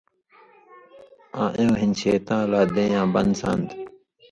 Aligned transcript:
آں 1.41 1.51
اېوں 1.57 1.75
ہِن 1.79 1.91
شېطاں 1.99 2.43
لا 2.51 2.61
دېں 2.73 2.89
یاں 2.93 3.07
بن 3.13 3.27
سان٘د؛ 3.39 3.67